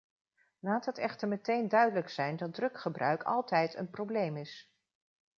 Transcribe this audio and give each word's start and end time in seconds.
Laat 0.59 0.85
het 0.85 0.97
echter 0.97 1.27
meteen 1.27 1.67
duidelijk 1.69 2.09
zijn 2.09 2.37
dat 2.37 2.53
druggebruik 2.53 3.23
altijd 3.23 3.75
een 3.75 3.89
probleem 3.89 4.37
is. 4.37 4.73